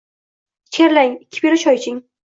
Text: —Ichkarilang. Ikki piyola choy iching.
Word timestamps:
—Ichkarilang. 0.71 1.15
Ikki 1.27 1.45
piyola 1.47 1.65
choy 1.69 1.83
iching. 1.83 2.05